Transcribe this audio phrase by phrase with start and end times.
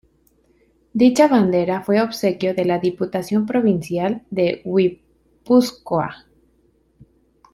[0.93, 6.25] Dicha bandera fue obsequio de la Diputación Provincial de Guipúzcoa.